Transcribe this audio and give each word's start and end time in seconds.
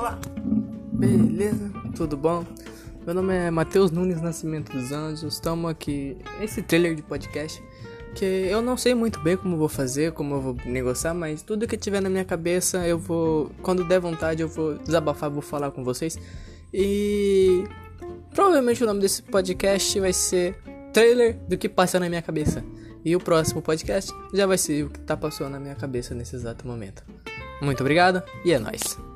Olá! 0.00 0.18
Beleza? 0.94 1.70
Tudo 1.94 2.16
bom? 2.16 2.42
Meu 3.04 3.14
nome 3.14 3.36
é 3.36 3.50
Matheus 3.50 3.90
Nunes 3.90 4.18
Nascimento 4.18 4.72
dos 4.72 4.92
Anjos. 4.92 5.34
Estamos 5.34 5.70
aqui 5.70 6.16
esse 6.40 6.62
trailer 6.62 6.94
de 6.94 7.02
podcast 7.02 7.62
que 8.14 8.24
eu 8.24 8.62
não 8.62 8.78
sei 8.78 8.94
muito 8.94 9.20
bem 9.20 9.36
como 9.36 9.58
vou 9.58 9.68
fazer, 9.68 10.12
como 10.12 10.36
eu 10.36 10.40
vou 10.40 10.56
negociar, 10.64 11.12
mas 11.12 11.42
tudo 11.42 11.68
que 11.68 11.76
tiver 11.76 12.00
na 12.00 12.08
minha 12.08 12.24
cabeça 12.24 12.88
eu 12.88 12.98
vou, 12.98 13.50
quando 13.60 13.84
der 13.84 14.00
vontade, 14.00 14.40
eu 14.40 14.48
vou 14.48 14.78
desabafar, 14.78 15.28
vou 15.28 15.42
falar 15.42 15.70
com 15.70 15.84
vocês. 15.84 16.18
E 16.72 17.64
provavelmente 18.34 18.82
o 18.82 18.86
nome 18.86 19.00
desse 19.00 19.22
podcast 19.22 20.00
vai 20.00 20.14
ser 20.14 20.56
trailer 20.94 21.36
do 21.46 21.58
que 21.58 21.68
passa 21.68 22.00
na 22.00 22.08
minha 22.08 22.22
cabeça. 22.22 22.64
E 23.04 23.14
o 23.14 23.20
próximo 23.20 23.60
podcast 23.60 24.10
já 24.32 24.46
vai 24.46 24.56
ser 24.56 24.82
o 24.82 24.88
que 24.88 25.00
tá 25.00 25.14
passando 25.14 25.50
na 25.50 25.60
minha 25.60 25.74
cabeça 25.74 26.14
nesse 26.14 26.36
exato 26.36 26.66
momento. 26.66 27.04
Muito 27.60 27.82
obrigado 27.82 28.22
e 28.46 28.50
é 28.50 28.58
nóis. 28.58 29.09